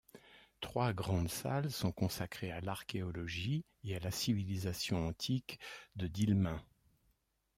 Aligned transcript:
Trois 0.61 0.93
grandes 0.93 1.29
salles 1.29 1.69
sont 1.69 1.91
consacrées 1.91 2.51
à 2.51 2.59
l'archéologie 2.59 3.63
et 3.83 3.95
à 3.95 3.99
la 3.99 4.09
civilisation 4.09 5.07
antique 5.07 5.59
de 5.95 6.07
Dilmun. 6.07 6.59